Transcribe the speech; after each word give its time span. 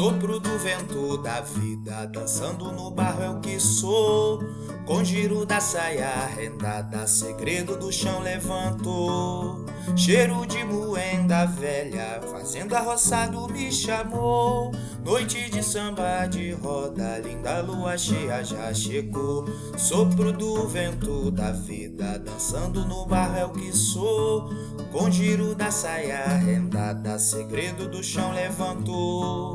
Sopro 0.00 0.40
do 0.40 0.58
vento 0.58 1.18
da 1.18 1.42
vida, 1.42 2.06
dançando 2.06 2.72
no 2.72 2.90
barro 2.90 3.22
é 3.22 3.28
o 3.28 3.38
que 3.38 3.60
sou. 3.60 4.42
Com 4.86 5.04
giro 5.04 5.44
da 5.44 5.60
saia 5.60 6.24
rendada, 6.24 7.06
segredo 7.06 7.76
do 7.76 7.92
chão 7.92 8.22
levantou. 8.22 9.62
Cheiro 9.94 10.46
de 10.46 10.64
moenda 10.64 11.44
velha, 11.44 12.18
fazenda 12.32 12.80
roçado 12.80 13.46
me 13.52 13.70
chamou. 13.70 14.72
Noite 15.04 15.50
de 15.50 15.62
samba 15.62 16.24
de 16.24 16.52
roda, 16.52 17.18
linda 17.18 17.60
lua 17.60 17.98
cheia 17.98 18.42
já 18.42 18.72
chegou. 18.72 19.44
Sopro 19.76 20.32
do 20.32 20.66
vento 20.66 21.30
da 21.30 21.52
vida, 21.52 22.18
dançando 22.18 22.86
no 22.86 23.04
barro 23.04 23.36
é 23.36 23.44
o 23.44 23.50
que 23.50 23.70
sou. 23.70 24.48
Com 24.90 25.10
giro 25.10 25.54
da 25.54 25.70
saia 25.70 26.24
rendada, 26.38 27.18
segredo 27.18 27.86
do 27.86 28.02
chão 28.02 28.32
levantou. 28.32 29.49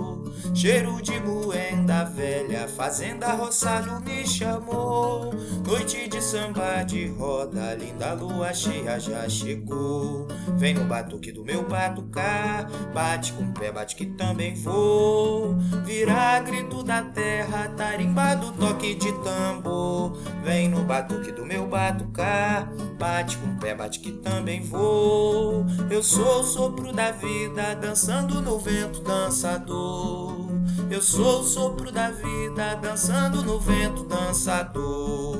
Cheiro 0.65 0.99
de 0.99 1.19
moenda 1.19 2.05
velha, 2.05 2.67
fazenda 2.67 3.33
roçado 3.33 4.03
me 4.03 4.25
chamou. 4.25 5.31
Noite 5.63 6.09
de 6.09 6.19
samba 6.19 6.81
de 6.81 7.07
roda, 7.07 7.75
linda 7.75 8.13
lua 8.13 8.51
cheia 8.51 8.99
já 8.99 9.29
chegou. 9.29 10.27
Vem 10.57 10.73
no 10.73 10.83
batuque 10.85 11.31
do 11.31 11.45
meu 11.45 11.69
batucar, 11.69 12.67
bate 12.91 13.31
com 13.33 13.51
pé, 13.51 13.71
bate 13.71 13.95
que 13.95 14.07
também 14.07 14.55
vou. 14.55 15.53
Virar 15.85 16.39
grito 16.39 16.81
da 16.81 17.03
terra, 17.03 17.71
tarimba 17.77 18.33
do 18.33 18.51
toque 18.53 18.95
de 18.95 19.11
tambor. 19.23 20.17
Vem 20.43 20.67
no 20.67 20.83
batuque 20.83 21.31
do 21.31 21.45
meu 21.45 21.67
batucar, 21.67 22.73
bate 22.97 23.37
com 23.37 23.55
pé, 23.57 23.75
bate 23.75 23.99
que 23.99 24.11
também 24.13 24.63
vou. 24.63 25.63
Eu 25.91 26.01
sou 26.01 26.39
o 26.39 26.43
sopro 26.43 26.91
da 26.91 27.11
vida, 27.11 27.75
dançando 27.75 28.41
no 28.41 28.57
vento 28.57 29.01
dançador. 29.01 30.54
Eu 30.89 31.01
sou 31.01 31.41
o 31.41 31.43
sopro 31.43 31.91
da 31.91 32.11
vida, 32.11 32.75
dançando 32.75 33.43
no 33.43 33.59
vento 33.59 34.03
dançador. 34.03 35.35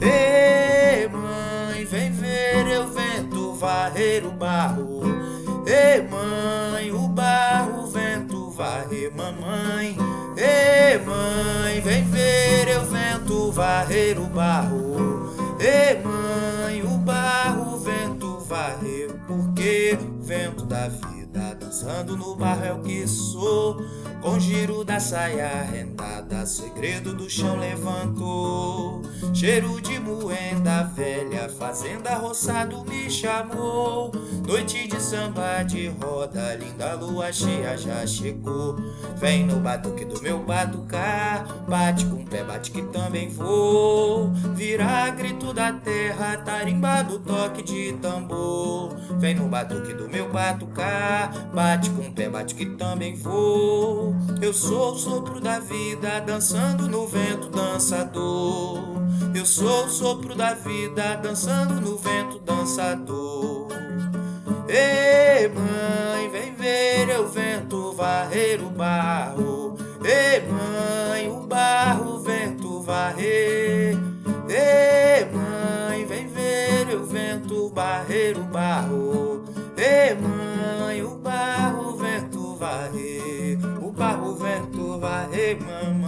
Ei, 0.00 1.06
mãe, 1.08 1.84
vem 1.84 2.10
ver 2.10 2.66
eu 2.66 2.88
vento 2.88 3.54
varrer 3.54 4.26
o 4.26 4.30
barro. 4.30 5.02
Ei, 5.66 6.02
mãe, 6.08 6.90
o 6.90 7.06
barro, 7.06 7.84
o 7.84 7.86
vento 7.86 8.50
varrer, 8.50 9.14
mamãe. 9.14 9.96
Ei, 10.36 10.98
mãe, 10.98 11.80
vem 11.82 12.04
ver 12.04 12.68
eu 12.68 12.84
vento 12.86 13.52
varrer 13.52 14.18
o 14.18 14.26
barro. 14.26 15.30
Ei, 15.60 16.02
mãe, 16.02 16.82
o 16.82 16.98
barro, 16.98 17.74
o 17.74 17.78
vento 17.78 18.38
varrer, 18.40 19.10
porque 19.28 19.98
vento 20.20 20.64
da 20.64 20.88
vida 20.88 21.21
dançando 21.58 22.16
no 22.16 22.34
barro 22.34 22.64
é 22.64 22.72
o 22.72 22.82
que 22.82 23.06
sou. 23.06 23.82
Com 24.20 24.38
giro 24.38 24.84
da 24.84 25.00
saia 25.00 25.62
rendada, 25.62 26.46
segredo 26.46 27.12
do 27.12 27.28
chão 27.28 27.58
levantou. 27.58 29.02
Cheiro 29.34 29.80
de 29.80 29.91
moenda 30.12 30.82
velha, 30.82 31.48
fazenda 31.48 32.14
roçado 32.16 32.84
me 32.84 33.10
chamou. 33.10 34.12
Noite 34.46 34.86
de 34.86 35.00
samba 35.00 35.62
de 35.62 35.88
roda, 35.88 36.54
linda 36.54 36.94
lua 36.94 37.32
cheia 37.32 37.76
já 37.76 38.06
chegou. 38.06 38.76
Vem 39.16 39.46
no 39.46 39.56
batuque 39.60 40.04
do 40.04 40.20
meu 40.20 40.40
batucar, 40.40 41.46
bate 41.66 42.04
com 42.06 42.16
o 42.16 42.26
pé, 42.26 42.44
bate 42.44 42.70
que 42.70 42.82
também 42.82 43.28
vou. 43.30 44.30
Virar 44.54 45.10
grito 45.10 45.52
da 45.54 45.72
terra, 45.72 46.36
tarimba 46.38 47.02
do 47.02 47.18
toque 47.18 47.62
de 47.62 47.92
tambor. 47.94 48.94
Vem 49.18 49.34
no 49.34 49.48
batuque 49.48 49.94
do 49.94 50.08
meu 50.08 50.30
batucar, 50.30 51.32
bate 51.54 51.88
com 51.90 52.02
o 52.02 52.12
pé, 52.12 52.28
bate 52.28 52.54
que 52.54 52.66
também 52.66 53.14
vou. 53.14 54.14
Eu 54.40 54.52
sou 54.52 54.92
o 54.92 54.98
sopro 54.98 55.40
da 55.40 55.58
vida, 55.58 56.20
dançando 56.20 56.88
no 56.88 57.06
vento 57.06 57.48
dançador. 57.48 58.91
Eu 59.34 59.46
sou 59.46 59.86
o 59.86 59.88
sopro 59.88 60.34
da 60.34 60.52
vida, 60.52 61.16
dançando 61.16 61.80
no 61.80 61.96
vento 61.96 62.38
dançador. 62.40 63.68
Ei, 64.68 65.48
mãe, 65.48 66.30
vem 66.30 66.54
ver 66.54 67.08
eu 67.08 67.28
vento 67.28 67.92
varrer 67.92 68.62
o 68.62 68.68
barro. 68.68 69.76
Ei, 70.04 70.40
mãe, 70.46 71.28
o 71.30 71.46
barro, 71.46 72.16
o 72.16 72.20
vento 72.20 72.82
varrer. 72.82 73.96
Ei, 74.48 75.24
mãe, 75.32 76.04
vem 76.04 76.28
ver 76.28 76.90
eu 76.90 77.04
vento 77.06 77.70
varrer 77.70 78.38
o 78.38 78.44
barro. 78.44 79.44
Ei, 79.76 80.14
mãe, 80.14 81.02
o 81.02 81.16
barro, 81.16 81.88
o 81.88 81.96
vento 81.96 82.54
varrer. 82.56 83.58
O 83.82 83.90
barro, 83.90 84.32
o 84.32 84.36
vento 84.36 84.98
varrer, 84.98 85.58
mamãe, 85.60 86.01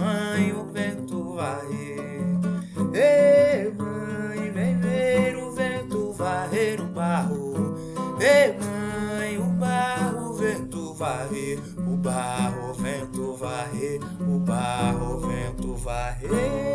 O 11.77 11.97
barro, 11.97 12.73
vento 12.73 13.35
varrer. 13.35 13.99
O 14.21 14.39
barro, 14.39 15.19
vento 15.27 15.75
varrer. 15.75 16.74